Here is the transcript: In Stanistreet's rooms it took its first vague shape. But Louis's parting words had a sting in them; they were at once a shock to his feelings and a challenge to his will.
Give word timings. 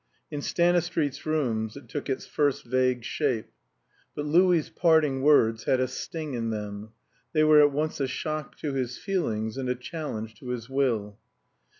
In 0.31 0.41
Stanistreet's 0.41 1.27
rooms 1.27 1.77
it 1.77 1.87
took 1.87 2.09
its 2.09 2.25
first 2.25 2.65
vague 2.65 3.03
shape. 3.03 3.51
But 4.15 4.25
Louis's 4.25 4.71
parting 4.71 5.21
words 5.21 5.65
had 5.65 5.79
a 5.79 5.87
sting 5.87 6.33
in 6.33 6.49
them; 6.49 6.93
they 7.33 7.43
were 7.43 7.61
at 7.61 7.71
once 7.71 7.99
a 7.99 8.07
shock 8.07 8.57
to 8.61 8.73
his 8.73 8.97
feelings 8.97 9.57
and 9.57 9.69
a 9.69 9.75
challenge 9.75 10.33
to 10.39 10.47
his 10.47 10.67
will. 10.67 11.19